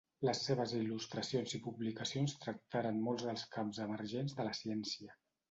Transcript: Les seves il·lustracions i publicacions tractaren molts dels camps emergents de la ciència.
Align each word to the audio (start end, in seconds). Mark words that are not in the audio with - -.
Les 0.27 0.39
seves 0.45 0.71
il·lustracions 0.77 1.53
i 1.57 1.61
publicacions 1.65 2.33
tractaren 2.47 2.99
molts 3.09 3.27
dels 3.29 3.45
camps 3.59 3.83
emergents 3.87 4.37
de 4.41 4.49
la 4.51 4.57
ciència. 4.65 5.17